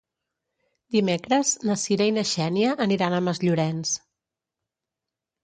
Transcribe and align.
Dimecres 0.95 1.51
na 1.71 1.75
Cira 1.81 2.07
i 2.13 2.15
na 2.15 2.23
Xènia 2.31 2.73
aniran 2.87 3.19
a 3.19 3.21
Masllorenç. 3.27 3.95